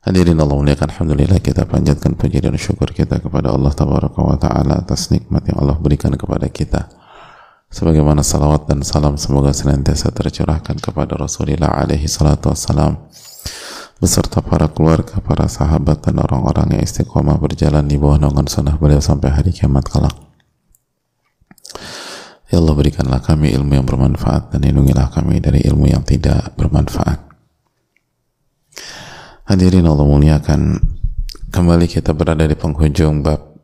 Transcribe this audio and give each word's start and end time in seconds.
Hadirin 0.00 0.40
Allah 0.40 0.56
muliakan 0.56 0.96
Alhamdulillah 0.96 1.44
kita 1.44 1.68
panjatkan 1.68 2.16
puji 2.16 2.40
dan 2.40 2.56
syukur 2.56 2.88
kita 2.88 3.20
kepada 3.20 3.52
Allah 3.52 3.68
Tabaraka 3.68 4.16
wa 4.24 4.32
Ta'ala 4.40 4.80
atas 4.80 5.12
nikmat 5.12 5.44
yang 5.52 5.60
Allah 5.60 5.76
berikan 5.76 6.08
kepada 6.16 6.48
kita. 6.48 6.88
Sebagaimana 7.68 8.24
salawat 8.24 8.64
dan 8.64 8.80
salam 8.80 9.20
semoga 9.20 9.52
senantiasa 9.52 10.08
tercurahkan 10.08 10.80
kepada 10.80 11.20
Rasulullah 11.20 11.84
alaihi 11.84 12.08
salatu 12.08 12.48
wassalam. 12.48 12.96
Beserta 14.00 14.40
para 14.40 14.72
keluarga, 14.72 15.20
para 15.20 15.44
sahabat 15.44 16.00
dan 16.00 16.24
orang-orang 16.24 16.80
yang 16.80 16.82
istiqomah 16.82 17.36
berjalan 17.36 17.84
di 17.84 18.00
bawah 18.00 18.16
naungan 18.16 18.48
sunnah 18.48 18.80
beliau 18.80 19.04
sampai 19.04 19.28
hari 19.36 19.52
kiamat 19.52 19.84
kelak. 19.84 20.16
Ya 22.48 22.56
Allah 22.56 22.72
berikanlah 22.72 23.20
kami 23.20 23.52
ilmu 23.52 23.76
yang 23.76 23.84
bermanfaat 23.84 24.48
dan 24.48 24.64
lindungilah 24.64 25.12
kami 25.12 25.44
dari 25.44 25.60
ilmu 25.68 25.92
yang 25.92 26.00
tidak 26.08 26.56
bermanfaat 26.56 27.29
Hadirin 29.50 29.82
Allah 29.82 30.06
muliakan. 30.06 30.78
Kembali 31.50 31.90
kita 31.90 32.14
berada 32.14 32.46
di 32.46 32.54
penghujung 32.54 33.26
bab 33.26 33.58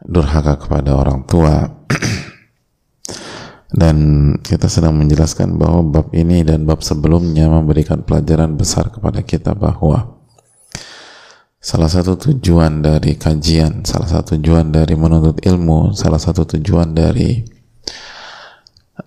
Durhaka 0.00 0.56
kepada 0.56 0.96
orang 0.96 1.28
tua. 1.28 1.68
Dan 3.76 3.96
kita 4.40 4.72
sedang 4.72 4.96
menjelaskan 4.96 5.60
bahwa 5.60 5.84
bab 5.84 6.16
ini 6.16 6.40
dan 6.48 6.64
bab 6.64 6.80
sebelumnya 6.80 7.48
Memberikan 7.52 8.04
pelajaran 8.04 8.56
besar 8.56 8.88
kepada 8.88 9.20
kita 9.20 9.52
bahwa 9.52 10.16
Salah 11.60 11.92
satu 11.92 12.16
tujuan 12.16 12.80
dari 12.80 13.16
kajian 13.16 13.84
Salah 13.84 14.08
satu 14.08 14.40
tujuan 14.40 14.72
dari 14.72 14.92
menuntut 14.92 15.40
ilmu 15.40 15.92
Salah 15.92 16.20
satu 16.20 16.44
tujuan 16.56 16.92
dari 16.92 17.40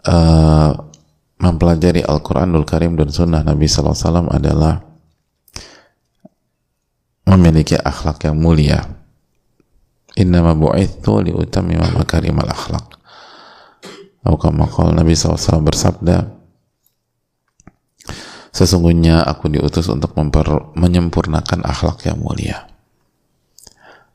uh, 0.06 0.70
Mempelajari 1.42 2.06
Al-Quranul 2.06 2.66
Karim 2.66 2.94
dan 2.94 3.10
Sunnah 3.14 3.42
Nabi 3.46 3.70
SAW 3.70 4.34
adalah 4.34 4.95
memiliki 7.36 7.76
akhlak 7.76 8.24
yang 8.24 8.40
mulia. 8.40 8.88
Innama 10.16 10.56
bu'ithu 10.56 11.28
liutamima 11.28 11.92
makarimal 11.92 12.48
akhlak. 12.48 12.96
Kama 14.26 14.66
Nabi 14.96 15.14
SAW 15.14 15.62
bersabda, 15.62 16.36
Sesungguhnya 18.56 19.20
aku 19.20 19.52
diutus 19.52 19.92
untuk 19.92 20.16
memper, 20.16 20.48
menyempurnakan 20.80 21.68
akhlak 21.68 22.08
yang 22.08 22.24
mulia. 22.24 22.72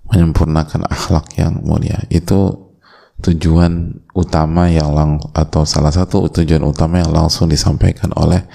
Menyempurnakan 0.09 0.89
akhlak 0.89 1.37
yang 1.37 1.61
mulia. 1.61 2.01
Itu 2.09 2.73
tujuan 3.21 4.01
utama 4.17 4.73
yang 4.73 4.97
lang, 4.97 5.21
atau 5.37 5.69
salah 5.69 5.93
satu 5.93 6.33
tujuan 6.33 6.65
utama 6.65 7.05
yang 7.05 7.13
langsung 7.13 7.53
disampaikan 7.53 8.17
oleh 8.17 8.49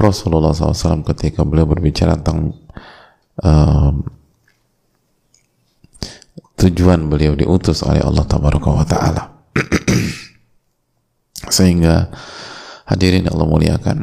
Rasulullah 0.00 0.56
SAW 0.56 1.04
ketika 1.12 1.44
beliau 1.44 1.68
berbicara 1.68 2.16
tentang 2.16 2.56
um, 3.44 4.04
tujuan 6.60 7.08
beliau 7.08 7.32
diutus 7.32 7.80
oleh 7.84 8.04
Allah 8.04 8.24
wa 8.28 8.86
taala. 8.86 9.22
Sehingga 11.56 12.12
hadirin 12.86 13.26
Allah 13.32 13.48
muliakan 13.48 13.98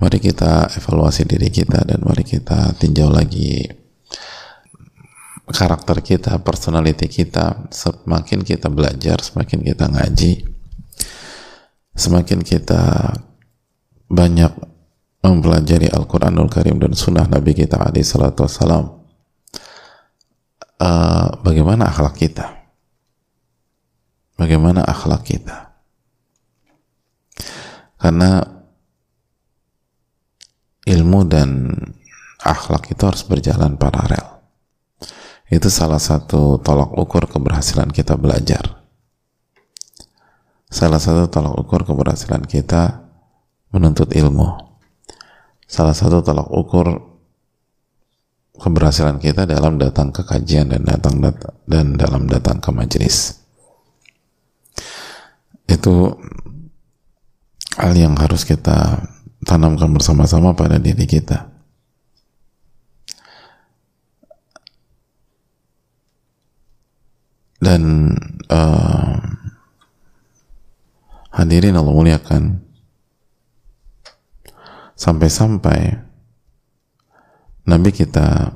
mari 0.00 0.18
kita 0.18 0.72
evaluasi 0.80 1.28
diri 1.28 1.52
kita 1.52 1.84
dan 1.84 2.00
mari 2.02 2.24
kita 2.26 2.74
tinjau 2.80 3.12
lagi 3.12 3.68
karakter 5.50 5.98
kita, 6.00 6.38
personality 6.40 7.10
kita, 7.10 7.68
semakin 7.74 8.46
kita 8.46 8.70
belajar, 8.70 9.18
semakin 9.18 9.66
kita 9.66 9.90
ngaji, 9.90 10.46
semakin 11.94 12.40
kita 12.40 13.14
banyak 14.06 14.52
mempelajari 15.20 15.92
Al-Quranul 15.92 16.48
Karim 16.48 16.80
dan 16.80 16.96
Sunnah 16.96 17.28
Nabi 17.28 17.52
kita 17.52 17.76
alaihi 17.76 18.04
salatu 18.04 18.48
wassalam 18.48 19.00
uh, 20.80 21.28
bagaimana 21.44 21.92
akhlak 21.92 22.16
kita? 22.16 22.46
Bagaimana 24.40 24.80
akhlak 24.88 25.28
kita? 25.28 25.76
Karena 28.00 28.40
ilmu 30.88 31.20
dan 31.28 31.68
akhlak 32.40 32.88
itu 32.88 33.02
harus 33.04 33.20
berjalan 33.28 33.76
paralel. 33.76 34.40
Itu 35.52 35.68
salah 35.68 36.00
satu 36.00 36.56
tolak 36.64 36.96
ukur 36.96 37.28
keberhasilan 37.28 37.92
kita 37.92 38.16
belajar. 38.16 38.80
Salah 40.72 41.02
satu 41.02 41.28
tolak 41.28 41.60
ukur 41.60 41.84
keberhasilan 41.84 42.48
kita 42.48 43.04
menuntut 43.68 44.16
ilmu 44.16 44.69
salah 45.70 45.94
satu 45.94 46.18
tolak 46.18 46.50
ukur 46.50 46.98
keberhasilan 48.58 49.22
kita 49.22 49.46
dalam 49.46 49.78
datang 49.78 50.10
ke 50.10 50.26
kajian 50.26 50.74
dan 50.74 50.82
datang 50.82 51.22
dan 51.70 51.94
dalam 51.94 52.26
datang 52.26 52.58
ke 52.58 52.74
majelis. 52.74 53.38
Itu 55.70 56.18
hal 57.78 57.94
yang 57.94 58.18
harus 58.18 58.42
kita 58.42 59.06
tanamkan 59.46 59.94
bersama-sama 59.94 60.58
pada 60.58 60.82
diri 60.82 61.06
kita. 61.06 61.46
Dan 67.60 68.10
uh, 68.48 69.14
hadirin 71.30 71.76
Allah 71.76 71.92
muliakan 71.92 72.69
sampai-sampai 75.00 75.96
Nabi 77.64 77.88
kita 77.88 78.52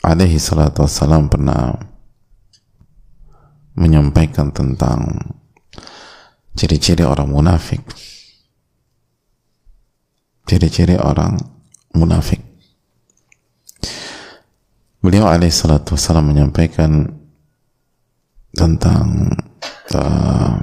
alaihi 0.00 0.40
salatu 0.40 0.88
wassalam 0.88 1.28
pernah 1.28 1.76
menyampaikan 3.76 4.48
tentang 4.56 5.20
ciri-ciri 6.56 7.04
orang 7.04 7.28
munafik. 7.28 7.84
Ciri-ciri 10.48 10.96
orang 10.96 11.36
munafik. 11.92 12.40
Beliau 15.04 15.28
alaihi 15.28 15.52
salatu 15.52 15.92
wassalam 15.92 16.32
menyampaikan 16.32 17.04
tentang 18.56 19.28
uh, 19.92 20.56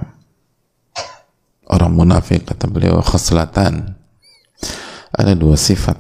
orang 1.70 1.92
munafik. 1.94 2.50
Kata 2.50 2.66
beliau 2.66 2.98
khaslatan 3.06 4.03
ada 5.14 5.34
dua 5.38 5.54
sifat. 5.54 5.96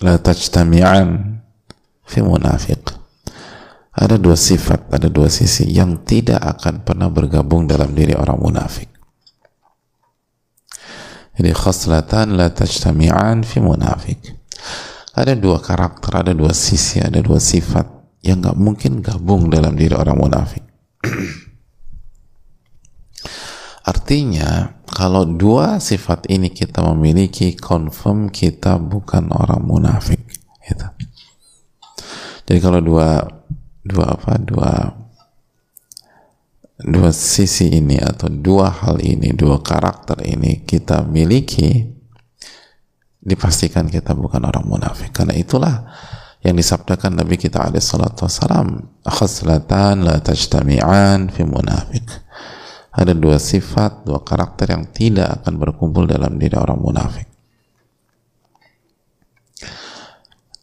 La 0.00 0.16
tajtami'an 0.16 1.42
fi 2.06 2.18
munafiq. 2.22 2.96
Ada 3.90 4.16
dua 4.16 4.38
sifat, 4.38 4.88
ada 4.94 5.10
dua 5.10 5.28
sisi 5.28 5.68
yang 5.68 6.06
tidak 6.06 6.40
akan 6.40 6.86
pernah 6.86 7.10
bergabung 7.12 7.68
dalam 7.68 7.92
diri 7.92 8.16
orang 8.16 8.38
munafik. 8.38 8.88
Jadi 11.36 11.50
khaslatan 11.52 12.38
la 12.38 12.48
tajtami'an 12.48 13.44
fi 13.44 13.58
munafik 13.60 14.40
ada 15.10 15.34
dua 15.34 15.58
karakter, 15.58 16.22
ada 16.22 16.32
dua 16.32 16.54
sisi, 16.54 17.02
ada 17.02 17.18
dua 17.18 17.42
sifat 17.42 17.86
yang 18.22 18.40
nggak 18.40 18.56
mungkin 18.56 19.02
gabung 19.02 19.50
dalam 19.50 19.74
diri 19.74 19.96
orang 19.96 20.16
munafik 20.20 20.60
Artinya, 23.90 24.78
kalau 24.86 25.26
dua 25.26 25.82
sifat 25.82 26.30
ini 26.30 26.54
kita 26.54 26.78
memiliki, 26.94 27.58
confirm 27.58 28.30
kita 28.30 28.78
bukan 28.78 29.34
orang 29.34 29.66
munafik. 29.66 30.22
Gitu. 30.62 30.86
Jadi 32.46 32.58
kalau 32.62 32.78
dua 32.78 33.26
dua 33.82 34.06
apa 34.14 34.38
dua 34.38 34.94
dua 36.78 37.10
sisi 37.10 37.82
ini 37.82 37.98
atau 37.98 38.30
dua 38.30 38.70
hal 38.70 39.02
ini, 39.02 39.34
dua 39.34 39.58
karakter 39.58 40.22
ini 40.22 40.62
kita 40.62 41.02
miliki, 41.02 41.90
dipastikan 43.18 43.90
kita 43.90 44.14
bukan 44.14 44.46
orang 44.46 44.70
munafik. 44.70 45.10
Karena 45.10 45.34
itulah 45.34 45.90
yang 46.46 46.54
disabdakan 46.54 47.18
Nabi 47.18 47.42
kita 47.42 47.58
alaihi 47.58 47.82
salatu 47.82 48.22
wassalam, 48.22 48.86
khaslatan 49.02 50.06
la 50.06 50.22
tajtami'an 50.22 51.34
fi 51.34 51.42
munafik 51.42 52.06
ada 53.00 53.16
dua 53.16 53.40
sifat, 53.40 54.04
dua 54.04 54.20
karakter 54.20 54.76
yang 54.76 54.84
tidak 54.92 55.40
akan 55.40 55.56
berkumpul 55.56 56.04
dalam 56.04 56.36
diri 56.36 56.52
orang 56.60 56.76
munafik. 56.76 57.28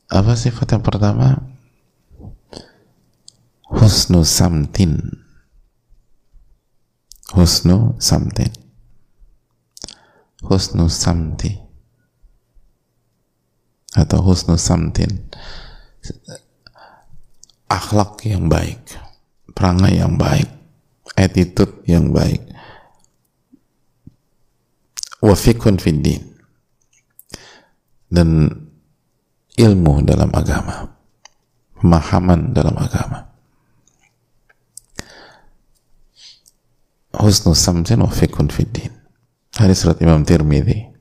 Apa 0.08 0.38
sifat 0.38 0.78
yang 0.78 0.86
pertama? 0.86 1.58
husnu 3.68 4.24
samtin. 4.24 4.96
Husnu 7.36 8.00
samtin. 8.00 8.54
Husnu 10.46 10.88
samti. 10.88 11.52
Atau 13.98 14.24
husnu 14.24 14.56
samtin. 14.56 15.28
Akhlak 17.68 18.24
yang 18.24 18.48
baik 18.48 18.80
perangai 19.58 19.98
yang 19.98 20.22
baik 20.22 20.57
attitude 21.18 21.82
yang 21.90 22.14
baik. 22.14 22.40
Wafikun 25.18 25.82
fiddin 25.82 26.22
dan 28.14 28.48
ilmu 29.58 30.06
dalam 30.06 30.30
agama. 30.30 30.94
Pemahaman 31.78 32.54
dalam 32.54 32.78
agama. 32.78 33.26
Husnu 37.18 37.58
samtin 37.58 38.06
wa 38.06 38.14
fiddin 38.14 38.94
hadis 39.58 39.82
surat 39.82 39.98
Imam 40.06 40.22
Tirmidzi. 40.22 40.94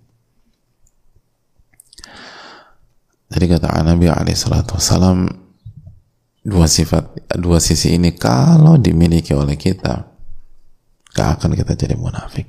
Jadi 3.27 3.45
kata 3.53 3.69
Nabi 3.85 4.09
alaihi 4.09 4.39
salatu 4.39 4.81
wasalam 4.81 5.29
dua 6.47 6.71
sifat 6.71 7.27
dua 7.35 7.59
sisi 7.59 7.99
ini 7.99 8.15
kalau 8.15 8.79
dimiliki 8.79 9.35
oleh 9.35 9.59
kita 9.59 10.07
gak 11.11 11.43
akan 11.43 11.59
kita 11.59 11.75
jadi 11.75 11.99
munafik. 11.99 12.47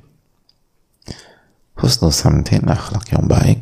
Husnu 1.74 2.14
samtin 2.14 2.70
akhlak 2.70 3.10
yang 3.10 3.26
baik. 3.26 3.58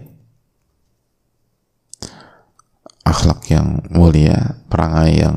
Akhlak 3.07 3.49
yang 3.49 3.87
mulia 3.89 4.61
perangai 4.69 5.25
yang 5.25 5.37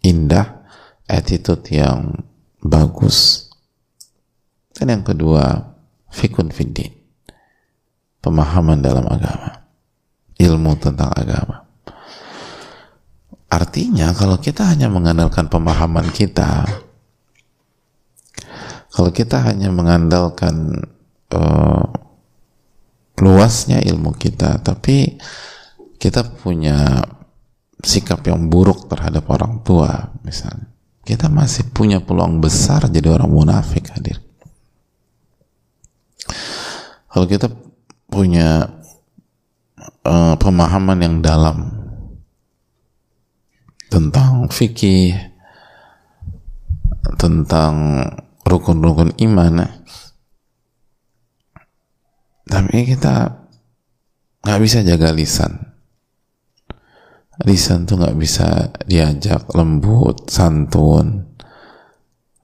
indah 0.00 0.64
attitude 1.10 1.66
yang 1.68 2.24
bagus. 2.62 3.50
Dan 4.72 4.96
yang 4.96 5.04
kedua 5.04 5.76
fikun 6.08 6.54
fiddin 6.54 6.94
pemahaman 8.22 8.80
dalam 8.80 9.04
agama. 9.10 9.66
Ilmu 10.38 10.72
tentang 10.78 11.10
agama 11.10 11.61
artinya 13.52 14.16
kalau 14.16 14.40
kita 14.40 14.64
hanya 14.64 14.88
mengandalkan 14.88 15.52
pemahaman 15.52 16.08
kita 16.08 16.64
kalau 18.88 19.12
kita 19.12 19.44
hanya 19.44 19.68
mengandalkan 19.68 20.88
uh, 21.36 21.84
luasnya 23.20 23.84
ilmu 23.84 24.16
kita 24.16 24.64
tapi 24.64 25.20
kita 26.00 26.24
punya 26.40 27.04
sikap 27.84 28.24
yang 28.24 28.48
buruk 28.48 28.88
terhadap 28.88 29.28
orang 29.28 29.60
tua 29.60 30.16
misalnya 30.24 30.72
kita 31.02 31.26
masih 31.26 31.66
punya 31.74 31.98
peluang 31.98 32.38
besar 32.38 32.86
jadi 32.86 33.10
orang 33.10 33.30
munafik 33.30 33.90
hadir. 33.90 34.22
Kalau 37.10 37.26
kita 37.26 37.50
punya 38.06 38.70
uh, 40.06 40.34
pemahaman 40.38 40.98
yang 41.02 41.16
dalam 41.20 41.71
tentang 43.92 44.48
fikih 44.48 45.12
tentang 47.20 48.00
rukun-rukun 48.48 49.12
iman 49.20 49.68
tapi 52.48 52.88
kita 52.88 53.44
nggak 54.40 54.60
bisa 54.64 54.80
jaga 54.80 55.12
lisan 55.12 55.72
lisan 57.42 57.88
tuh 57.88 57.98
nggak 57.98 58.16
bisa 58.20 58.70
diajak 58.86 59.50
lembut, 59.56 60.30
santun, 60.30 61.34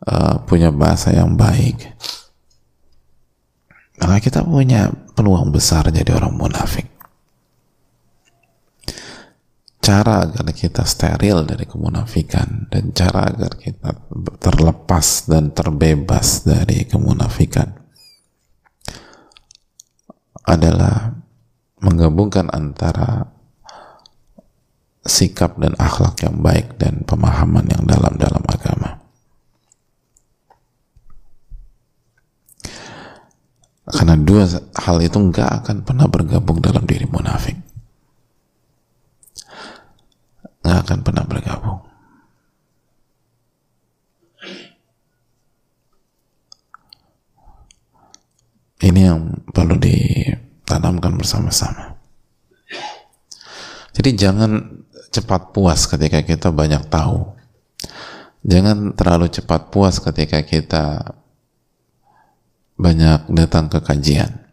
uh, 0.09 0.35
punya 0.49 0.75
bahasa 0.75 1.15
yang 1.15 1.39
baik. 1.39 1.95
Maka 3.99 4.19
kita 4.23 4.41
punya 4.47 4.91
peluang 5.15 5.51
besar 5.51 5.91
jadi 5.91 6.15
orang 6.15 6.35
munafik. 6.39 6.98
Cara 9.89 10.29
agar 10.29 10.53
kita 10.53 10.85
steril 10.85 11.49
dari 11.49 11.65
kemunafikan 11.65 12.69
dan 12.69 12.93
cara 12.93 13.33
agar 13.33 13.57
kita 13.57 13.97
terlepas 14.37 15.25
dan 15.25 15.49
terbebas 15.57 16.45
dari 16.45 16.85
kemunafikan 16.85 17.73
adalah 20.45 21.17
menggabungkan 21.81 22.53
antara 22.53 23.33
sikap 25.09 25.57
dan 25.57 25.73
akhlak 25.81 26.21
yang 26.21 26.37
baik 26.45 26.77
dan 26.77 27.09
pemahaman 27.09 27.65
yang 27.73 27.89
dalam 27.89 28.13
dalam 28.21 28.45
agama. 28.45 29.01
Karena 33.89 34.21
dua 34.21 34.45
hal 34.85 35.01
itu 35.01 35.17
nggak 35.17 35.65
akan 35.65 35.77
pernah 35.81 36.05
bergabung 36.13 36.61
dalam 36.61 36.85
diri 36.85 37.09
munafik. 37.09 37.57
Nggak 40.69 40.79
akan 40.85 40.98
pernah 41.09 41.25
bergabung. 41.25 41.81
Ini 48.79 49.01
yang 49.09 49.43
perlu 49.49 49.75
ditanamkan 49.81 51.17
bersama-sama. 51.17 51.97
Jadi 53.97 54.15
jangan 54.15 54.85
cepat 55.11 55.51
puas 55.51 55.89
ketika 55.89 56.23
kita 56.23 56.55
banyak 56.55 56.87
tahu. 56.87 57.35
Jangan 58.47 58.95
terlalu 58.95 59.33
cepat 59.33 59.75
puas 59.75 59.99
ketika 59.99 60.45
kita 60.47 61.17
banyak 62.79 63.27
datang 63.35 63.67
ke 63.67 63.83
kajian. 63.83 64.47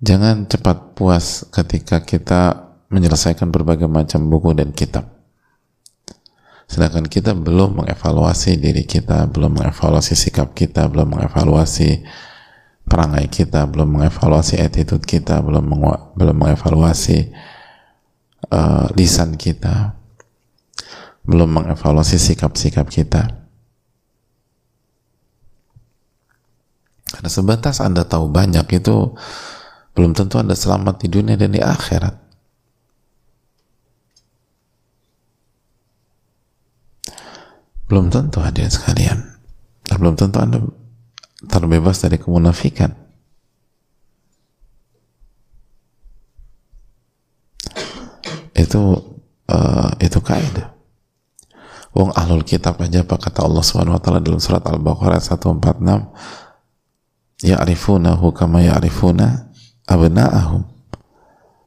Jangan 0.00 0.48
cepat 0.48 0.96
puas 0.96 1.44
ketika 1.52 2.00
kita 2.00 2.72
menyelesaikan 2.88 3.52
berbagai 3.52 3.86
macam 3.92 4.32
buku 4.32 4.56
dan 4.56 4.72
kitab. 4.72 5.21
Sedangkan 6.70 7.04
kita 7.06 7.36
belum 7.36 7.84
mengevaluasi 7.84 8.56
diri 8.56 8.88
kita, 8.88 9.28
belum 9.28 9.60
mengevaluasi 9.60 10.16
sikap 10.16 10.56
kita, 10.56 10.88
belum 10.88 11.18
mengevaluasi 11.18 12.06
perangai 12.88 13.28
kita, 13.28 13.68
belum 13.68 14.00
mengevaluasi 14.00 14.60
attitude 14.60 15.04
kita, 15.04 15.40
belum 15.40 15.64
belum 16.16 16.36
mengevaluasi 16.36 17.32
uh, 18.52 18.86
lisan 18.96 19.36
kita, 19.36 19.96
belum 21.22 21.48
mengevaluasi 21.62 22.18
sikap-sikap 22.18 22.86
kita. 22.90 23.42
Karena 27.12 27.28
sebatas 27.28 27.84
Anda 27.84 28.08
tahu 28.08 28.32
banyak 28.32 28.66
itu 28.72 29.12
belum 29.92 30.16
tentu 30.16 30.40
Anda 30.40 30.56
selamat 30.56 31.04
di 31.04 31.08
dunia 31.12 31.36
dan 31.36 31.52
di 31.52 31.60
akhirat. 31.60 32.21
Belum 37.92 38.08
tentu 38.08 38.40
hadirin 38.40 38.72
sekalian. 38.72 39.20
Dan 39.84 39.96
belum 40.00 40.16
tentu 40.16 40.40
Anda 40.40 40.64
terbebas 41.44 42.00
dari 42.00 42.16
kemunafikan. 42.16 43.02
itu 48.62 48.82
uh, 49.48 49.90
itu 49.98 50.18
kaidah. 50.22 50.70
Wong 51.92 52.08
ahlul 52.16 52.40
kitab 52.40 52.80
aja 52.80 53.04
apa 53.04 53.20
kata 53.20 53.44
Allah 53.44 53.60
Subhanahu 53.60 54.00
wa 54.00 54.02
taala 54.02 54.24
dalam 54.24 54.40
surat 54.40 54.64
Al-Baqarah 54.64 55.20
146 55.20 57.44
ya'rifunahu 57.44 58.32
kama 58.32 58.64
ya'rifuna 58.64 59.52
abna'ahum. 59.84 60.64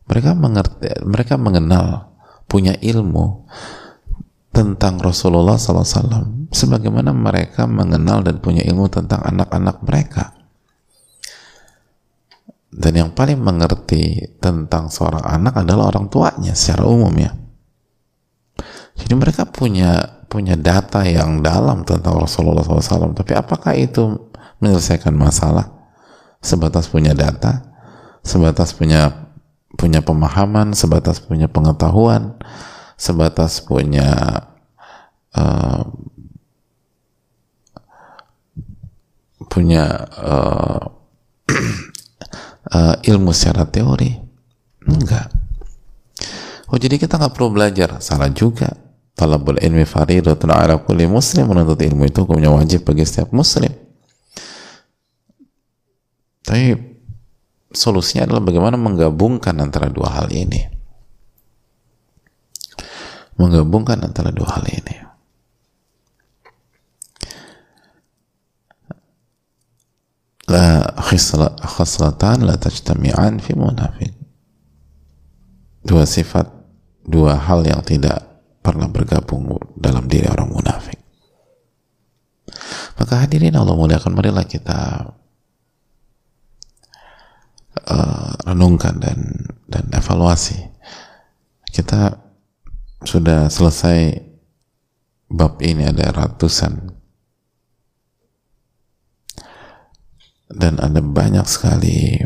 Mereka 0.09 0.33
mengerti 0.33 1.05
mereka 1.05 1.37
mengenal 1.37 2.09
punya 2.49 2.73
ilmu 2.81 3.45
tentang 4.55 5.03
Rasulullah 5.03 5.59
SAW 5.59 6.47
sebagaimana 6.55 7.11
mereka 7.11 7.67
mengenal 7.67 8.23
dan 8.23 8.39
punya 8.39 8.63
ilmu 8.63 8.87
tentang 8.87 9.19
anak-anak 9.19 9.83
mereka. 9.83 10.31
Dan 12.71 12.95
yang 12.95 13.11
paling 13.11 13.39
mengerti 13.39 14.35
tentang 14.39 14.87
seorang 14.87 15.23
anak 15.23 15.63
adalah 15.63 15.91
orang 15.91 16.07
tuanya 16.07 16.55
secara 16.55 16.87
umum 16.87 17.11
ya. 17.19 17.31
Jadi 18.95 19.13
mereka 19.15 19.43
punya 19.43 20.23
punya 20.31 20.55
data 20.55 21.03
yang 21.03 21.43
dalam 21.43 21.83
tentang 21.83 22.15
Rasulullah 22.15 22.63
SAW 22.63 23.11
tapi 23.11 23.35
apakah 23.35 23.75
itu 23.75 24.31
menyelesaikan 24.63 25.11
masalah? 25.11 25.67
Sebatas 26.39 26.87
punya 26.87 27.11
data 27.11 27.75
sebatas 28.25 28.73
punya 28.73 29.29
punya 29.77 30.01
pemahaman 30.01 30.73
sebatas 30.73 31.21
punya 31.21 31.45
pengetahuan 31.45 32.33
sebatas 32.95 33.59
punya 33.59 34.11
uh, 35.35 35.83
punya 39.51 39.83
uh, 40.19 40.83
uh, 42.71 42.95
ilmu 43.11 43.31
secara 43.35 43.67
teori. 43.67 44.15
Enggak. 44.85 45.31
Oh 46.71 46.77
jadi 46.79 46.99
kita 46.99 47.19
nggak 47.19 47.33
perlu 47.35 47.55
belajar. 47.55 47.99
Salah 48.03 48.31
juga. 48.31 48.71
Talabul 49.15 49.63
ilmi 49.63 49.87
faridatun 49.87 50.51
ala 50.51 50.75
kulli 50.83 51.07
muslim. 51.07 51.47
Menuntut 51.47 51.79
ilmu 51.79 52.03
itu 52.03 52.27
hukumnya 52.27 52.51
wajib 52.51 52.83
bagi 52.83 53.07
setiap 53.07 53.31
muslim. 53.31 53.71
Tapi 56.43 56.75
solusinya 57.71 58.27
adalah 58.29 58.43
bagaimana 58.43 58.77
menggabungkan 58.77 59.55
antara 59.57 59.89
dua 59.89 60.13
hal 60.13 60.29
ini 60.29 60.74
menggabungkan 63.35 63.99
antara 64.03 64.31
dua 64.31 64.59
hal 64.59 64.65
ini. 64.67 64.95
La 70.45 70.85
khaslatan 71.01 72.45
la 72.45 72.55
tajtami'an 72.55 73.41
fi 73.41 73.57
munafiq 73.57 74.13
dua 75.85 76.03
sifat 76.09 76.49
dua 77.05 77.37
hal 77.37 77.61
yang 77.61 77.85
tidak 77.85 78.41
pernah 78.65 78.89
bergabung 78.89 79.45
dalam 79.77 80.09
diri 80.09 80.25
orang 80.25 80.49
munafik. 80.49 80.97
Maka 82.97 83.21
hadirin 83.21 83.53
Allah 83.53 83.77
muliakan 83.77 84.17
marilah 84.17 84.49
kita 84.49 85.13
uh, 87.85 88.33
renungkan 88.49 88.97
dan 88.97 89.19
dan 89.69 89.85
evaluasi. 89.93 90.57
Kita 91.69 92.24
sudah 93.03 93.51
selesai 93.51 94.23
bab 95.27 95.59
ini 95.59 95.89
ada 95.89 96.13
ratusan 96.13 96.95
dan 100.55 100.79
ada 100.79 101.01
banyak 101.01 101.43
sekali 101.49 102.21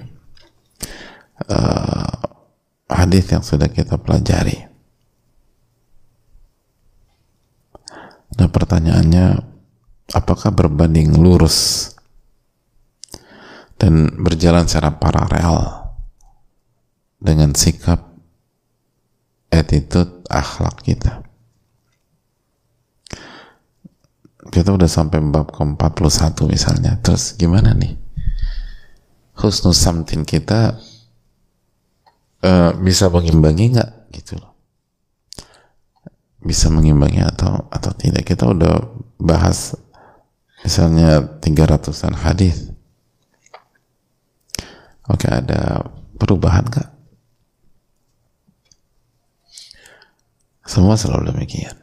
uh, 1.49 2.19
hadis 2.89 3.25
yang 3.31 3.41
sudah 3.41 3.69
kita 3.71 3.97
pelajari. 3.97 4.69
Nah 8.37 8.47
pertanyaannya, 8.47 9.41
apakah 10.13 10.53
berbanding 10.53 11.17
lurus 11.17 11.91
dan 13.79 14.11
berjalan 14.19 14.67
secara 14.67 14.95
paralel 14.99 15.89
dengan 17.19 17.51
sikap 17.55 18.08
attitude 19.49 20.25
akhlak 20.29 20.85
kita. 20.85 21.25
Kita 24.49 24.73
udah 24.73 24.89
sampai 24.89 25.21
bab 25.21 25.53
ke-41 25.53 26.37
misalnya. 26.49 26.97
Terus 27.01 27.37
gimana 27.37 27.75
nih? 27.77 27.93
Husnul 29.37 29.77
samtin 29.77 30.25
kita 30.25 30.79
uh, 32.41 32.71
bisa 32.81 33.13
mengimbangi 33.13 33.77
nggak? 33.77 33.91
Gitu 34.09 34.41
loh. 34.41 34.53
Bisa 36.41 36.71
mengimbangi 36.73 37.21
atau 37.21 37.69
atau 37.69 37.91
tidak? 37.93 38.25
Kita 38.25 38.49
udah 38.49 38.79
bahas 39.21 39.77
misalnya 40.65 41.21
300an 41.43 42.15
hadis. 42.17 42.73
Oke 45.09 45.29
ada 45.29 45.89
perubahan 46.17 46.65
nggak 46.65 46.98
Semua 50.69 50.93
selalu 50.93 51.33
demikian. 51.33 51.73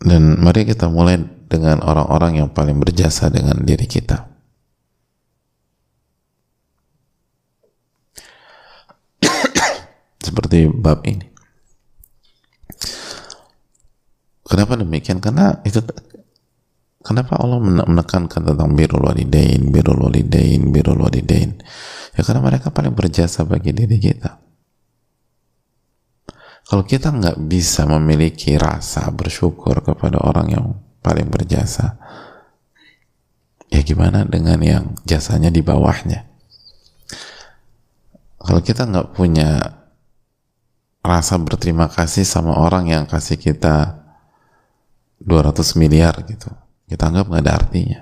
Dan 0.00 0.40
mari 0.40 0.64
kita 0.64 0.88
mulai 0.88 1.20
dengan 1.52 1.84
orang-orang 1.84 2.40
yang 2.40 2.48
paling 2.48 2.80
berjasa 2.80 3.28
dengan 3.28 3.60
diri 3.60 3.84
kita. 3.84 4.24
Seperti 10.24 10.64
bab 10.72 11.04
ini. 11.04 11.28
Kenapa 14.48 14.80
demikian? 14.80 15.20
Karena 15.20 15.60
itu 15.68 15.84
kenapa 17.14 17.38
Allah 17.38 17.62
menekankan 17.62 18.42
tentang 18.42 18.74
birrul 18.74 19.06
walidain, 19.06 19.70
birrul 19.70 20.10
walidain, 20.10 20.74
birrul 20.74 20.98
walidain. 20.98 21.54
Ya 22.18 22.26
karena 22.26 22.42
mereka 22.42 22.74
paling 22.74 22.90
berjasa 22.90 23.46
bagi 23.46 23.70
diri 23.70 24.02
kita. 24.02 24.42
Kalau 26.66 26.82
kita 26.82 27.14
nggak 27.14 27.38
bisa 27.46 27.86
memiliki 27.86 28.58
rasa 28.58 29.06
bersyukur 29.14 29.78
kepada 29.86 30.18
orang 30.26 30.46
yang 30.50 30.66
paling 30.98 31.30
berjasa, 31.30 32.02
ya 33.70 33.78
gimana 33.86 34.26
dengan 34.26 34.58
yang 34.58 34.84
jasanya 35.06 35.54
di 35.54 35.62
bawahnya? 35.62 36.26
Kalau 38.42 38.58
kita 38.58 38.90
nggak 38.90 39.14
punya 39.14 39.60
rasa 41.04 41.38
berterima 41.38 41.86
kasih 41.86 42.26
sama 42.26 42.58
orang 42.58 42.90
yang 42.90 43.04
kasih 43.06 43.38
kita 43.38 44.02
200 45.20 45.62
miliar 45.76 46.16
gitu, 46.24 46.48
kita 46.94 47.10
anggap 47.10 47.26
nggak 47.26 47.42
ada 47.42 47.52
artinya. 47.58 48.00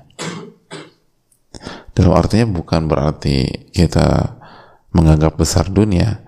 Dalam 1.97 2.13
artinya 2.13 2.47
bukan 2.53 2.85
berarti 2.85 3.69
kita 3.73 4.37
menganggap 4.93 5.41
besar 5.41 5.73
dunia 5.73 6.21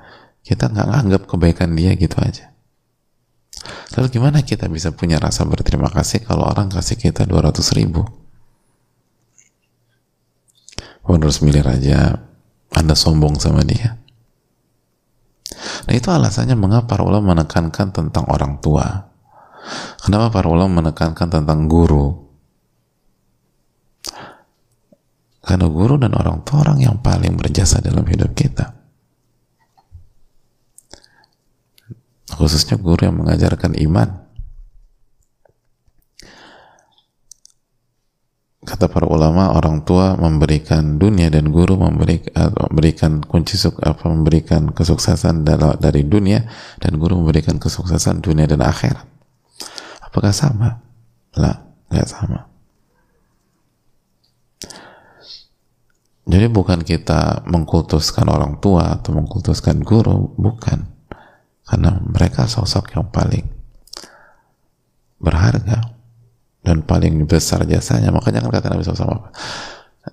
kita 0.44 0.68
nggak 0.68 0.88
nganggap 0.88 1.22
kebaikan 1.24 1.72
dia 1.72 1.96
gitu 1.96 2.20
aja. 2.20 2.52
Lalu 3.96 4.06
gimana 4.12 4.44
kita 4.44 4.68
bisa 4.68 4.92
punya 4.92 5.16
rasa 5.16 5.48
berterima 5.48 5.88
kasih 5.88 6.20
kalau 6.20 6.44
orang 6.44 6.68
kasih 6.68 7.00
kita 7.00 7.24
200 7.24 7.64
ribu? 7.80 8.04
200 11.08 11.44
miliar 11.44 11.68
aja 11.72 12.20
anda 12.76 12.92
sombong 12.92 13.40
sama 13.40 13.64
dia. 13.64 13.96
Nah 15.88 15.94
itu 15.96 16.08
alasannya 16.12 16.56
mengapa 16.56 16.96
para 16.96 17.02
ulama 17.08 17.32
menekankan 17.32 17.92
tentang 17.92 18.24
orang 18.28 18.60
tua? 18.60 18.84
Kenapa 20.04 20.28
para 20.28 20.48
ulama 20.52 20.84
menekankan 20.84 21.28
tentang 21.40 21.64
guru 21.72 22.33
Karena 25.44 25.68
guru 25.68 26.00
dan 26.00 26.16
orang 26.16 26.40
tua 26.40 26.64
orang 26.64 26.80
yang 26.80 26.96
paling 27.04 27.36
berjasa 27.36 27.84
dalam 27.84 28.08
hidup 28.08 28.32
kita. 28.32 28.72
Khususnya 32.32 32.80
guru 32.80 33.04
yang 33.04 33.20
mengajarkan 33.20 33.76
iman. 33.84 34.24
Kata 38.64 38.88
para 38.88 39.04
ulama, 39.04 39.52
orang 39.52 39.84
tua 39.84 40.16
memberikan 40.16 40.96
dunia 40.96 41.28
dan 41.28 41.52
guru 41.52 41.76
memberikan, 41.76 42.48
memberikan 42.72 43.20
kunci 43.20 43.60
apa 43.60 44.08
memberikan 44.08 44.72
kesuksesan 44.72 45.44
dari 45.76 46.02
dunia 46.08 46.48
dan 46.80 46.96
guru 46.96 47.20
memberikan 47.20 47.60
kesuksesan 47.60 48.24
dunia 48.24 48.48
dan 48.48 48.64
akhirat. 48.64 49.04
Apakah 50.00 50.32
sama? 50.32 50.80
Lah, 51.36 51.60
nggak 51.92 52.08
sama. 52.08 52.53
Jadi 56.24 56.46
bukan 56.48 56.80
kita 56.80 57.44
mengkultuskan 57.44 58.32
orang 58.32 58.56
tua 58.56 58.96
atau 58.96 59.12
mengkultuskan 59.12 59.84
guru, 59.84 60.32
bukan. 60.40 60.88
Karena 61.64 62.00
mereka 62.00 62.48
sosok 62.48 62.96
yang 62.96 63.12
paling 63.12 63.44
berharga 65.20 65.94
dan 66.64 66.80
paling 66.80 67.28
besar 67.28 67.68
jasanya. 67.68 68.08
Makanya 68.08 68.40
kan 68.40 68.50
kata 68.56 68.66
Nabi 68.72 68.84
SAW, 68.84 69.28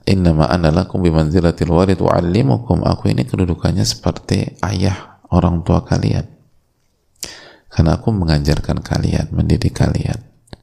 Innama 0.08 0.48
ana 0.48 0.72
lakum 0.72 1.04
bimanzilatil 1.04 1.72
walid 1.72 2.00
wa'allimukum. 2.00 2.84
Aku 2.88 3.12
ini 3.12 3.28
kedudukannya 3.28 3.84
seperti 3.84 4.56
ayah 4.64 5.20
orang 5.32 5.64
tua 5.68 5.84
kalian. 5.84 6.28
Karena 7.72 8.00
aku 8.00 8.12
mengajarkan 8.12 8.84
kalian, 8.84 9.32
mendidik 9.32 9.76
kalian. 9.80 10.20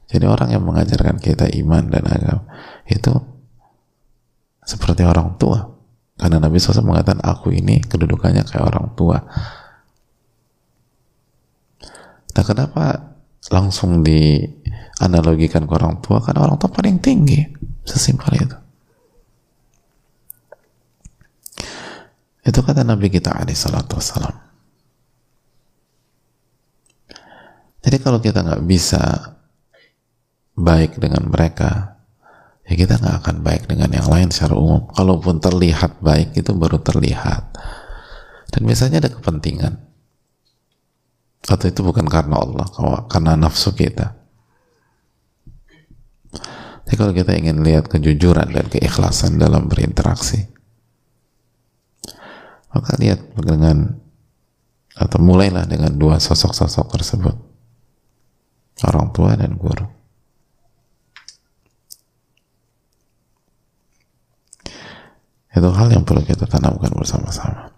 Jadi 0.09 0.25
orang 0.25 0.53
yang 0.53 0.65
mengajarkan 0.65 1.21
kita 1.21 1.45
iman 1.61 1.89
dan 1.89 2.05
agama 2.09 2.41
itu 2.89 3.13
seperti 4.69 5.01
orang 5.01 5.33
tua. 5.41 5.65
Karena 6.13 6.37
Nabi 6.37 6.61
SAW 6.61 6.85
mengatakan 6.85 7.25
aku 7.25 7.49
ini 7.49 7.81
kedudukannya 7.81 8.45
kayak 8.45 8.65
orang 8.69 8.93
tua. 8.93 9.17
Nah 12.37 12.43
kenapa 12.45 13.15
langsung 13.49 14.05
dianalogikan 14.05 15.65
ke 15.65 15.73
orang 15.73 15.97
tua? 16.05 16.21
Karena 16.21 16.45
orang 16.45 16.61
tua 16.61 16.69
paling 16.69 17.01
tinggi 17.01 17.41
sesimpel 17.81 18.35
itu. 18.37 18.57
Itu 22.45 22.59
kata 22.61 22.85
Nabi 22.85 23.09
kita 23.09 23.33
alaihi 23.33 23.57
salatu 23.57 23.97
wassalam. 23.97 24.35
Jadi 27.79 27.97
kalau 28.03 28.19
kita 28.19 28.43
nggak 28.43 28.63
bisa 28.67 29.33
baik 30.59 30.99
dengan 30.99 31.31
mereka 31.31 31.98
ya 32.69 32.73
kita 32.77 33.01
nggak 33.01 33.25
akan 33.25 33.35
baik 33.41 33.65
dengan 33.65 33.89
yang 33.89 34.05
lain 34.05 34.29
secara 34.29 34.53
umum. 34.53 34.85
Kalaupun 34.93 35.41
terlihat 35.41 35.97
baik 36.05 36.37
itu 36.37 36.53
baru 36.53 36.77
terlihat. 36.77 37.57
Dan 38.53 38.61
biasanya 38.69 39.01
ada 39.01 39.09
kepentingan. 39.09 39.73
Atau 41.49 41.73
itu 41.73 41.81
bukan 41.81 42.05
karena 42.05 42.37
Allah 42.37 42.69
karena 43.09 43.33
nafsu 43.33 43.73
kita. 43.73 44.13
Tapi 46.85 46.93
kalau 46.97 47.13
kita 47.13 47.33
ingin 47.33 47.65
lihat 47.65 47.89
kejujuran 47.89 48.53
dan 48.53 48.65
keikhlasan 48.69 49.37
dalam 49.37 49.69
berinteraksi 49.69 50.49
maka 52.69 52.93
lihat 53.01 53.33
dengan 53.33 53.97
atau 54.93 55.17
mulailah 55.17 55.65
dengan 55.65 55.95
dua 55.95 56.21
sosok-sosok 56.21 56.85
tersebut. 56.93 57.35
Orang 58.85 59.11
tua 59.11 59.35
dan 59.35 59.59
guru 59.59 59.98
itu 65.59 65.69
hal 65.75 65.91
yang 65.91 66.07
perlu 66.07 66.23
kita 66.23 66.47
tanamkan 66.47 66.95
bersama-sama. 66.95 67.75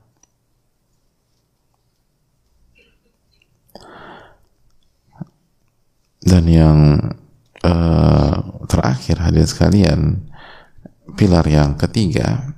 Dan 6.21 6.45
yang 6.45 6.77
uh, 7.65 8.35
terakhir 8.69 9.17
hadir 9.19 9.49
sekalian 9.49 10.29
pilar 11.17 11.43
yang 11.49 11.75
ketiga 11.75 12.53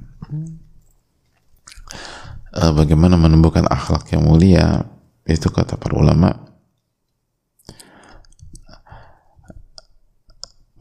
uh, 2.53 2.71
bagaimana 2.75 3.15
menumbuhkan 3.17 3.65
akhlak 3.65 4.11
yang 4.13 4.27
mulia 4.27 4.85
itu 5.23 5.47
kata 5.47 5.79
para 5.79 5.95
ulama 5.95 6.35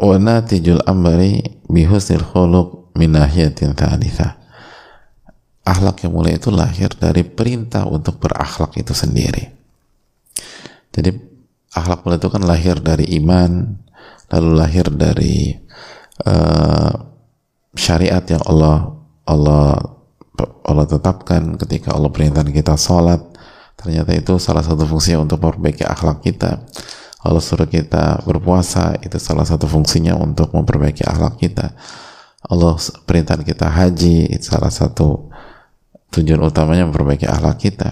wa 0.02 0.16
natijul 0.18 0.82
amri 0.82 1.62
bihusnil 1.70 2.26
khuluq 2.26 2.81
min 2.96 3.16
nahiyatin 3.16 3.72
thalithah 3.72 4.42
akhlak 5.62 6.02
yang 6.06 6.12
mulia 6.14 6.37
itu 6.37 6.50
lahir 6.50 6.90
dari 6.99 7.22
perintah 7.22 7.87
untuk 7.87 8.18
berakhlak 8.18 8.75
itu 8.78 8.92
sendiri. 8.92 9.50
Jadi 10.92 11.11
akhlak 11.72 12.02
mulia 12.04 12.18
itu 12.18 12.30
kan 12.30 12.42
lahir 12.42 12.76
dari 12.82 13.06
iman 13.22 13.78
lalu 14.28 14.50
lahir 14.58 14.87
dari 14.90 15.54
uh, 16.26 16.92
syariat 17.78 18.25
yang 18.26 18.42
Allah 18.44 18.90
Allah 19.25 19.78
Allah 20.66 20.87
tetapkan 20.88 21.54
ketika 21.56 21.94
Allah 21.94 22.11
perintahkan 22.11 22.50
kita 22.50 22.75
sholat. 22.75 23.22
Ternyata 23.78 24.14
itu 24.14 24.38
salah 24.38 24.62
satu 24.62 24.87
fungsinya 24.87 25.26
untuk 25.26 25.42
memperbaiki 25.42 25.82
akhlak 25.82 26.22
kita. 26.22 26.62
Allah 27.22 27.38
suruh 27.38 27.70
kita 27.70 28.22
berpuasa 28.26 28.99
itu 28.99 29.14
salah 29.22 29.46
satu 29.46 29.70
fungsinya 29.70 30.18
untuk 30.18 30.50
memperbaiki 30.50 31.06
akhlak 31.06 31.38
kita 31.38 31.70
Allah 32.42 32.75
perintah 33.06 33.38
kita 33.38 33.70
haji 33.70 34.34
salah 34.42 34.70
satu 34.70 35.30
tujuan 36.11 36.42
utamanya 36.42 36.88
memperbaiki 36.90 37.26
akhlak 37.26 37.58
kita. 37.62 37.90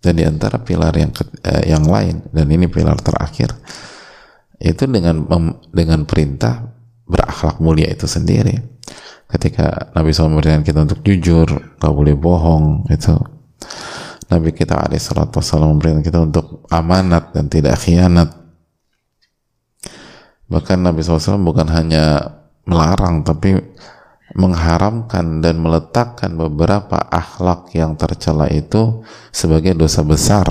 Dan 0.00 0.16
di 0.16 0.24
antara 0.24 0.56
pilar 0.64 0.96
yang 0.96 1.12
eh, 1.44 1.76
yang 1.76 1.84
lain 1.84 2.24
dan 2.32 2.48
ini 2.48 2.72
pilar 2.72 2.96
terakhir 3.04 3.52
itu 4.56 4.88
dengan 4.88 5.28
dengan 5.68 6.08
perintah 6.08 6.72
berakhlak 7.04 7.60
mulia 7.60 7.88
itu 7.92 8.08
sendiri. 8.08 8.56
Ketika 9.28 9.92
Nabi 9.92 10.10
SAW 10.10 10.40
memberikan 10.40 10.64
kita 10.64 10.88
untuk 10.88 11.04
jujur 11.04 11.46
gak 11.78 11.92
boleh 11.94 12.16
bohong 12.16 12.88
itu 12.90 13.14
Nabi 14.30 14.54
kita 14.54 14.86
alaihissalam 14.86 15.74
memberikan 15.74 16.02
kita 16.06 16.22
untuk 16.22 16.64
amanat 16.70 17.34
dan 17.34 17.50
tidak 17.50 17.76
khianat. 17.82 18.30
Bahkan 20.46 20.78
Nabi 20.82 21.02
SAW 21.02 21.42
bukan 21.42 21.66
hanya 21.70 22.38
melarang 22.64 23.22
tapi 23.24 23.56
mengharamkan 24.34 25.42
dan 25.42 25.58
meletakkan 25.58 26.38
beberapa 26.38 26.96
akhlak 27.10 27.74
yang 27.74 27.98
tercela 27.98 28.46
itu 28.46 29.02
sebagai 29.34 29.74
dosa 29.74 30.06
besar. 30.06 30.46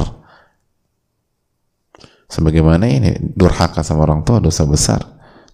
Sebagaimana 2.29 2.85
ini 2.85 3.17
durhaka 3.33 3.81
sama 3.81 4.05
orang 4.05 4.21
tua 4.21 4.37
dosa 4.43 4.67
besar. 4.67 5.01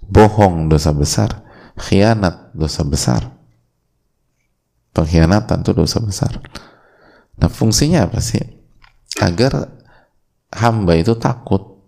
Bohong 0.01 0.67
dosa 0.67 0.91
besar. 0.91 1.45
Khianat 1.79 2.51
dosa 2.51 2.83
besar. 2.83 3.31
Pengkhianatan 4.91 5.63
itu 5.63 5.71
dosa 5.75 5.99
besar. 6.03 6.39
Nah 7.39 7.51
fungsinya 7.51 8.07
apa 8.07 8.19
sih? 8.19 8.41
Agar 9.19 9.71
hamba 10.51 10.95
itu 10.95 11.15
takut 11.15 11.79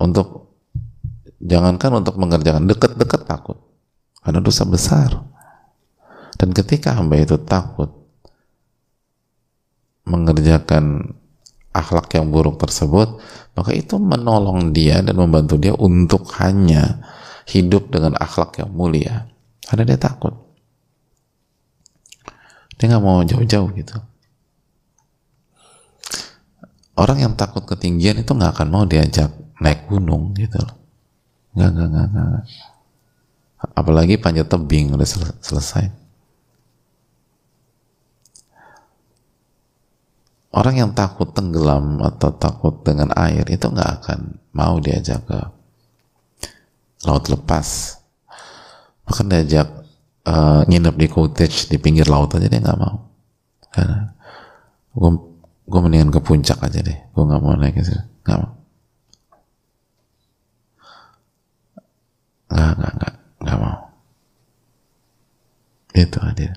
untuk 0.00 0.49
jangankan 1.40 2.04
untuk 2.04 2.20
mengerjakan 2.20 2.68
dekat-dekat 2.68 3.24
takut. 3.24 3.58
Karena 4.20 4.44
dosa 4.44 4.68
besar. 4.68 5.24
Dan 6.36 6.52
ketika 6.52 6.96
hamba 6.96 7.20
itu 7.20 7.40
takut 7.40 7.88
mengerjakan 10.04 11.16
akhlak 11.70 12.12
yang 12.16 12.32
buruk 12.32 12.58
tersebut 12.58 13.20
maka 13.54 13.70
itu 13.76 14.00
menolong 14.00 14.72
dia 14.72 15.04
dan 15.04 15.14
membantu 15.14 15.60
dia 15.60 15.76
untuk 15.76 16.26
hanya 16.40 17.04
hidup 17.44 17.92
dengan 17.92 18.16
akhlak 18.16 18.56
yang 18.60 18.72
mulia. 18.72 19.28
Karena 19.64 19.84
dia 19.84 19.98
takut. 20.00 20.32
Dia 22.80 22.96
nggak 22.96 23.04
mau 23.04 23.20
jauh-jauh 23.20 23.68
gitu. 23.76 23.96
Orang 26.96 27.20
yang 27.20 27.32
takut 27.36 27.64
ketinggian 27.64 28.24
itu 28.24 28.32
nggak 28.32 28.56
akan 28.56 28.68
mau 28.72 28.84
diajak 28.88 29.32
naik 29.60 29.88
gunung 29.88 30.32
gitu 30.36 30.56
loh 30.56 30.79
Nggak, 31.54 31.70
nggak, 31.74 31.88
nggak, 31.90 32.06
nggak. 32.10 32.44
Apalagi 33.76 34.14
panjat 34.16 34.48
tebing 34.48 34.96
udah 34.96 35.08
sel 35.08 35.24
selesai. 35.42 35.90
Orang 40.50 40.74
yang 40.74 40.90
takut 40.90 41.30
tenggelam 41.30 42.02
atau 42.02 42.34
takut 42.34 42.82
dengan 42.82 43.14
air 43.14 43.46
itu 43.46 43.70
nggak 43.70 43.90
akan 44.02 44.34
mau 44.50 44.82
diajak 44.82 45.22
ke 45.22 45.38
laut 47.06 47.24
lepas. 47.30 47.98
Bahkan 49.06 49.26
diajak 49.30 49.68
uh, 50.26 50.66
nginep 50.66 50.94
di 50.98 51.06
cottage 51.06 51.70
di 51.70 51.78
pinggir 51.78 52.10
laut 52.10 52.34
aja 52.34 52.50
dia 52.50 52.58
nggak 52.58 52.80
mau. 52.80 52.98
Karena 53.70 54.10
gue 54.90 55.10
gue 55.70 55.80
mendingan 55.80 56.10
ke 56.10 56.18
puncak 56.18 56.58
aja 56.66 56.82
deh. 56.82 56.98
Gue 57.14 57.22
nggak 57.30 57.40
mau 57.40 57.54
naik 57.54 57.78
ke 57.78 57.86
sini. 57.86 58.02
Nggak 58.26 58.38
mau. 58.42 58.59
Nggak, 62.50 62.72
nggak, 62.78 62.92
nggak, 62.98 63.14
nggak 63.46 63.58
mau. 63.62 63.78
Itu 65.94 66.18
hadir. 66.22 66.52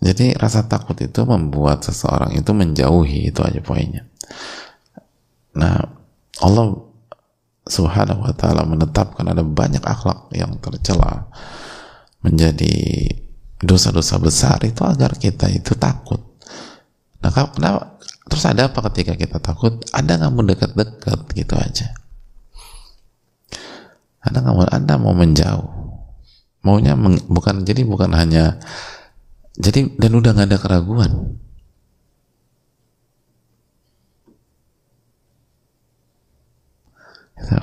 Jadi 0.00 0.32
rasa 0.32 0.64
takut 0.64 0.96
itu 0.96 1.20
membuat 1.28 1.84
seseorang 1.84 2.32
itu 2.32 2.50
menjauhi 2.56 3.28
itu 3.28 3.40
aja 3.44 3.60
poinnya. 3.60 4.08
Nah, 5.60 5.76
Allah 6.40 6.66
Subhanahu 7.68 8.24
wa 8.24 8.32
taala 8.32 8.64
menetapkan 8.64 9.28
ada 9.28 9.44
banyak 9.44 9.84
akhlak 9.84 10.32
yang 10.32 10.56
tercela 10.58 11.28
menjadi 12.24 13.06
dosa-dosa 13.60 14.16
besar 14.16 14.58
itu 14.64 14.80
agar 14.88 15.20
kita 15.20 15.52
itu 15.52 15.76
takut. 15.76 16.18
Nah, 17.20 17.28
kenapa? 17.28 18.00
Terus 18.24 18.44
ada 18.48 18.72
apa 18.72 18.80
ketika 18.88 19.12
kita 19.20 19.36
takut? 19.36 19.84
Ada 19.92 20.16
nggak 20.16 20.32
mau 20.32 20.44
dekat-dekat 20.48 21.20
gitu 21.36 21.54
aja. 21.60 21.92
Anda 24.20 24.38
nggak 24.44 24.54
mau, 24.56 24.66
Anda 24.68 24.94
mau 25.00 25.14
menjauh. 25.16 25.68
Maunya 26.60 26.92
meng, 26.92 27.16
bukan 27.32 27.64
jadi 27.64 27.88
bukan 27.88 28.12
hanya 28.12 28.60
jadi 29.56 29.88
dan 29.96 30.12
udah 30.12 30.30
nggak 30.36 30.48
ada 30.52 30.58
keraguan. 30.60 31.40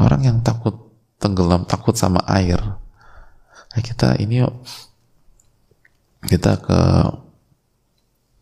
Orang 0.01 0.25
yang 0.25 0.41
takut 0.41 0.73
tenggelam, 1.21 1.69
takut 1.69 1.93
sama 1.93 2.25
air. 2.25 2.57
Nah, 2.57 3.81
kita 3.85 4.17
ini 4.17 4.41
yuk 4.41 4.53
kita 6.25 6.57
ke 6.57 6.81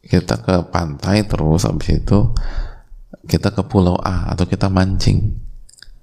kita 0.07 0.39
ke 0.39 0.55
pantai 0.71 1.27
terus 1.27 1.67
habis 1.67 1.91
itu 1.91 2.31
kita 3.27 3.51
ke 3.51 3.67
pulau 3.67 3.99
A 3.99 4.31
atau 4.31 4.47
kita 4.47 4.71
mancing 4.71 5.44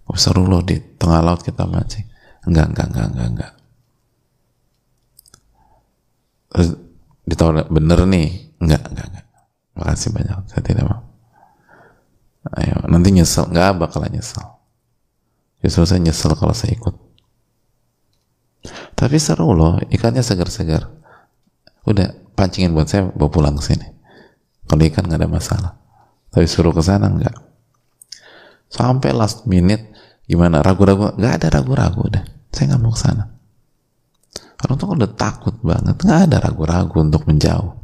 oh, 0.09 0.19
seru 0.19 0.49
loh 0.49 0.62
di 0.65 0.81
tengah 0.99 1.21
laut 1.23 1.43
kita 1.43 1.67
mancing 1.67 2.12
enggak 2.47 2.67
enggak 2.75 2.87
enggak 2.91 3.07
enggak 3.11 3.29
enggak. 3.31 3.53
Terus 6.53 6.69
ditawar 7.25 7.67
bener 7.71 7.99
nih. 8.07 8.29
Enggak 8.61 8.83
enggak 8.91 9.07
enggak. 9.09 9.27
Makasih 9.79 10.11
banyak. 10.12 10.37
Saya 10.51 10.62
tidak 10.62 10.85
mau. 10.91 11.03
Ayo 12.59 12.77
nanti 12.91 13.09
nyesel. 13.15 13.49
Enggak 13.49 13.79
bakalan 13.79 14.12
nyesel. 14.12 14.43
Justru 15.62 15.87
saya 15.87 16.01
nyesel 16.03 16.35
kalau 16.35 16.53
saya 16.53 16.75
ikut. 16.75 16.95
Tapi 18.99 19.17
seru 19.17 19.55
loh. 19.55 19.79
Ikannya 19.88 20.23
segar-segar. 20.23 20.91
Udah 21.87 22.15
pancingin 22.35 22.75
buat 22.75 22.91
saya 22.91 23.07
bawa 23.11 23.31
pulang 23.31 23.55
ke 23.59 23.65
sini. 23.73 23.87
Kalau 24.67 24.83
ikan 24.87 25.07
nggak 25.07 25.21
ada 25.23 25.31
masalah. 25.31 25.73
Tapi 26.31 26.47
suruh 26.47 26.75
ke 26.75 26.83
sana 26.83 27.09
enggak. 27.09 27.35
Sampai 28.73 29.12
last 29.12 29.45
minute 29.45 29.91
gimana? 30.33 30.64
Ragu-ragu? 30.64 31.12
Nggak 31.21 31.33
ada 31.37 31.49
ragu-ragu 31.61 32.03
deh. 32.09 32.25
Saya 32.49 32.73
nggak 32.73 32.81
mau 32.81 32.92
ke 32.97 33.01
sana. 33.05 33.25
Orang 34.64 34.77
tuh 34.81 34.88
udah 34.97 35.11
takut 35.12 35.55
banget. 35.61 36.01
Nggak 36.01 36.21
ada 36.33 36.37
ragu-ragu 36.40 36.97
untuk 37.05 37.29
menjauh. 37.29 37.77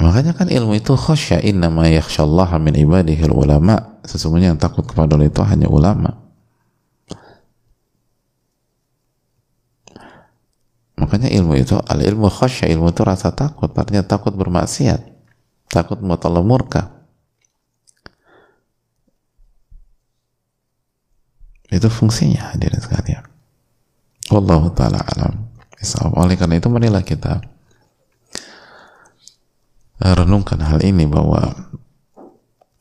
Makanya 0.00 0.32
kan 0.32 0.48
ilmu 0.48 0.80
itu 0.80 0.96
khosya 0.96 1.44
innama 1.44 1.84
yakhshallaha 1.90 2.56
min 2.56 2.72
ibadihil 2.72 3.36
ulama 3.36 4.00
sesungguhnya 4.00 4.56
yang 4.56 4.60
takut 4.60 4.88
kepada 4.88 5.12
Allah 5.12 5.28
itu 5.28 5.42
hanya 5.44 5.68
ulama. 5.68 6.16
Makanya 10.96 11.28
ilmu 11.32 11.52
itu 11.56 11.76
al 11.76 12.00
ilmu 12.00 12.32
khasya 12.32 12.68
ilmu 12.72 12.92
itu 12.92 13.02
rasa 13.04 13.32
takut. 13.32 13.72
Artinya 13.72 14.04
takut 14.04 14.32
bermaksiat. 14.32 15.04
Takut 15.68 16.00
mau 16.00 16.16
murka 16.44 16.99
itu 21.70 21.86
fungsinya 21.86 22.54
hadirin 22.54 22.82
sekalian. 22.82 23.24
Allah 24.30 24.62
taala 24.74 25.00
alam. 25.16 25.48
Oleh 26.18 26.36
karena 26.36 26.60
itu 26.60 26.68
marilah 26.68 27.00
kita 27.00 27.40
renungkan 30.00 30.60
hal 30.60 30.82
ini 30.84 31.08
bahwa 31.08 31.70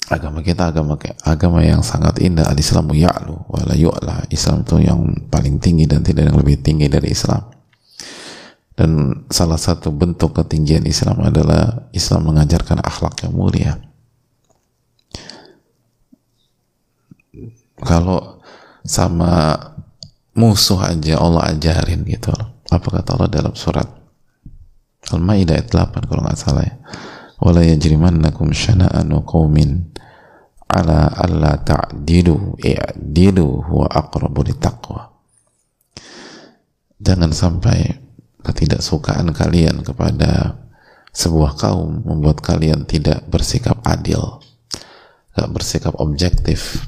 agama 0.10 0.42
kita 0.42 0.74
agama 0.74 0.98
agama 1.22 1.62
yang 1.62 1.86
sangat 1.86 2.18
indah 2.20 2.50
al-islamu 2.50 2.98
ya'lu 2.98 3.46
wa 3.46 3.62
la 3.64 3.78
yu'la. 3.78 4.26
Islam 4.34 4.66
itu 4.66 4.76
yang 4.82 5.00
paling 5.30 5.62
tinggi 5.62 5.86
dan 5.86 6.02
tidak 6.02 6.34
yang 6.34 6.38
lebih 6.42 6.60
tinggi 6.60 6.90
dari 6.90 7.14
Islam. 7.14 7.46
Dan 8.74 9.24
salah 9.28 9.60
satu 9.60 9.92
bentuk 9.92 10.40
ketinggian 10.40 10.88
Islam 10.88 11.20
adalah 11.20 11.92
Islam 11.92 12.32
mengajarkan 12.32 12.80
akhlak 12.80 13.28
yang 13.28 13.36
mulia. 13.36 13.74
Kalau 17.80 18.39
sama 18.86 19.56
musuh 20.36 20.80
aja 20.84 21.20
Allah 21.20 21.54
ajarin 21.56 22.06
gitu. 22.08 22.32
Apa 22.70 23.02
kata 23.02 23.18
Allah 23.18 23.30
dalam 23.32 23.54
surat 23.58 23.88
Al-Maidah 25.10 25.58
ayat 25.58 25.74
8 25.74 26.06
kalau 26.06 26.22
nggak 26.22 26.38
salah 26.38 26.64
ya. 26.64 26.76
Wala 27.40 27.64
yajrimannakum 27.64 28.52
syana'anu 28.52 29.24
qaumin 29.24 29.90
ala 30.70 31.10
alla 31.10 31.58
ta'dilu 31.58 32.62
i'dilu 32.62 33.66
huwa 33.66 33.90
aqrabu 33.90 34.46
litaqwa 34.46 35.10
jangan 37.02 37.34
sampai 37.34 37.98
ketidaksukaan 38.46 39.34
kalian 39.34 39.82
kepada 39.82 40.62
sebuah 41.10 41.58
kaum 41.58 42.06
membuat 42.06 42.46
kalian 42.46 42.86
tidak 42.86 43.26
bersikap 43.26 43.82
adil 43.82 44.46
gak 45.34 45.50
bersikap 45.50 45.98
objektif 45.98 46.86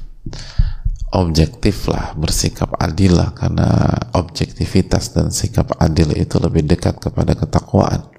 objektif 1.12 1.88
lah 1.92 2.16
bersikap 2.16 2.72
adil 2.80 3.20
lah 3.20 3.36
karena 3.36 3.68
objektivitas 4.16 5.12
dan 5.12 5.28
sikap 5.28 5.76
adil 5.76 6.16
itu 6.16 6.40
lebih 6.40 6.64
dekat 6.64 6.98
kepada 6.98 7.36
ketakwaan 7.36 8.12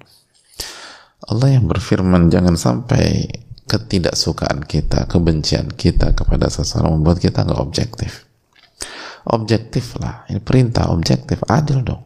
Allah 1.24 1.56
yang 1.56 1.64
berfirman 1.64 2.28
jangan 2.28 2.52
sampai 2.52 3.24
ketidaksukaan 3.64 4.60
kita, 4.68 5.08
kebencian 5.08 5.72
kita 5.72 6.12
kepada 6.12 6.52
seseorang 6.52 7.00
membuat 7.00 7.16
kita 7.16 7.48
nggak 7.48 7.60
objektif. 7.64 8.28
Objektif 9.24 9.96
lah, 9.96 10.28
ini 10.28 10.36
perintah 10.44 10.92
objektif, 10.92 11.40
adil 11.48 11.80
dong. 11.80 12.04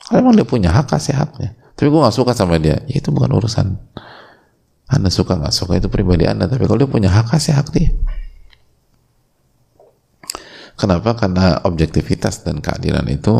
Kalau 0.00 0.24
emang 0.24 0.32
dia 0.32 0.48
punya 0.48 0.72
hak 0.72 0.96
kasih 0.96 1.12
haknya. 1.12 1.52
Tapi 1.76 1.92
gue 1.92 2.00
nggak 2.00 2.16
suka 2.16 2.32
sama 2.32 2.56
dia, 2.56 2.80
ya 2.88 2.96
itu 2.96 3.12
bukan 3.12 3.28
urusan. 3.36 3.76
Anda 4.88 5.12
suka 5.12 5.36
nggak 5.36 5.52
suka 5.52 5.76
itu 5.76 5.92
pribadi 5.92 6.24
Anda, 6.24 6.48
tapi 6.48 6.64
kalau 6.64 6.80
dia 6.80 6.88
punya 6.88 7.12
hak 7.12 7.36
kasih 7.36 7.52
hak 7.52 7.68
dia. 7.76 7.92
Kenapa? 10.78 11.18
Karena 11.18 11.58
objektivitas 11.66 12.46
dan 12.46 12.62
keadilan 12.62 13.04
itu 13.10 13.34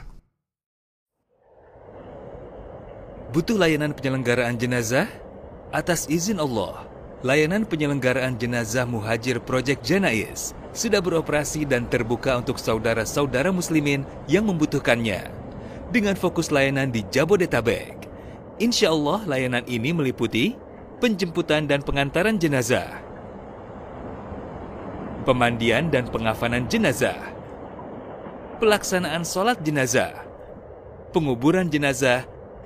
Butuh 3.35 3.59
layanan 3.59 3.99
penyelenggaraan 3.99 4.55
jenazah? 4.55 5.11
Atas 5.75 6.07
izin 6.07 6.39
Allah, 6.39 6.87
layanan 7.27 7.67
penyelenggaraan 7.67 8.39
jenazah 8.39 8.87
Muhajir 8.87 9.43
Project 9.43 9.83
Janais 9.83 10.55
sudah 10.71 11.03
beroperasi 11.03 11.67
dan 11.67 11.91
terbuka 11.91 12.39
untuk 12.39 12.63
saudara-saudara 12.63 13.51
muslimin 13.51 14.07
yang 14.31 14.47
membutuhkannya. 14.47 15.35
Dengan 15.91 16.15
fokus 16.15 16.55
layanan 16.55 16.95
di 16.95 17.03
Jabodetabek, 17.11 18.07
insya 18.63 18.95
Allah 18.95 19.27
layanan 19.27 19.67
ini 19.67 19.91
meliputi 19.91 20.55
penjemputan 21.03 21.67
dan 21.67 21.83
pengantaran 21.83 22.39
jenazah, 22.39 23.03
pemandian 25.27 25.91
dan 25.91 26.07
pengafanan 26.07 26.71
jenazah, 26.71 27.19
pelaksanaan 28.63 29.27
sholat 29.27 29.59
jenazah, 29.67 30.23
penguburan 31.11 31.67
jenazah, 31.67 32.23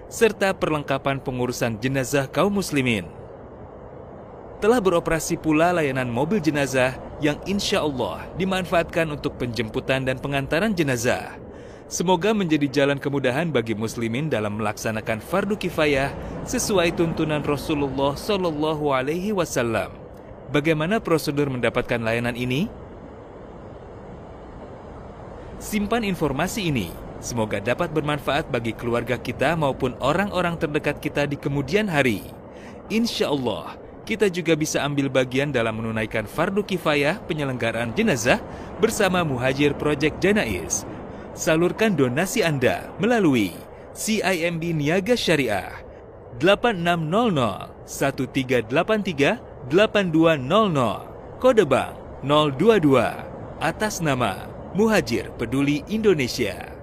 serta 0.08 0.56
perlengkapan 0.56 1.20
pengurusan 1.20 1.76
jenazah 1.76 2.24
kaum 2.32 2.56
muslimin 2.56 3.04
telah 4.58 4.82
beroperasi 4.82 5.38
pula 5.38 5.70
layanan 5.70 6.10
mobil 6.10 6.42
jenazah 6.42 6.98
yang 7.22 7.38
insya 7.46 7.86
Allah 7.86 8.26
dimanfaatkan 8.34 9.06
untuk 9.14 9.38
penjemputan 9.38 10.02
dan 10.02 10.18
pengantaran 10.18 10.74
jenazah. 10.74 11.38
Semoga 11.88 12.36
menjadi 12.36 12.68
jalan 12.68 13.00
kemudahan 13.00 13.48
bagi 13.48 13.72
muslimin 13.72 14.28
dalam 14.28 14.60
melaksanakan 14.60 15.24
fardu 15.24 15.56
kifayah 15.56 16.12
sesuai 16.44 16.92
tuntunan 16.92 17.40
Rasulullah 17.40 18.12
Shallallahu 18.12 18.92
Alaihi 18.92 19.32
Wasallam. 19.32 19.94
Bagaimana 20.52 21.00
prosedur 21.00 21.48
mendapatkan 21.48 21.96
layanan 21.96 22.36
ini? 22.36 22.68
Simpan 25.62 26.04
informasi 26.04 26.68
ini. 26.68 27.07
Semoga 27.18 27.58
dapat 27.58 27.90
bermanfaat 27.90 28.46
bagi 28.46 28.70
keluarga 28.70 29.18
kita 29.18 29.58
maupun 29.58 29.98
orang-orang 29.98 30.54
terdekat 30.54 31.02
kita 31.02 31.26
di 31.26 31.34
kemudian 31.34 31.90
hari. 31.90 32.22
Insya 32.86 33.34
Allah, 33.34 33.74
kita 34.06 34.30
juga 34.30 34.54
bisa 34.54 34.86
ambil 34.86 35.10
bagian 35.10 35.50
dalam 35.50 35.82
menunaikan 35.82 36.24
fardu 36.30 36.62
kifayah 36.62 37.18
penyelenggaraan 37.26 37.90
jenazah 37.92 38.38
bersama 38.78 39.26
Muhajir 39.26 39.74
Project 39.74 40.22
Janais. 40.22 40.86
Salurkan 41.34 41.98
donasi 41.98 42.46
Anda 42.46 42.86
melalui 43.02 43.52
CIMB 43.98 44.78
Niaga 44.78 45.18
Syariah 45.18 45.74
8600 46.38 47.74
1383 47.82 49.68
8200 49.68 51.42
kode 51.42 51.64
bank 51.66 51.92
022 52.22 53.58
atas 53.58 53.98
nama 53.98 54.46
Muhajir 54.72 55.34
Peduli 55.34 55.82
Indonesia. 55.90 56.77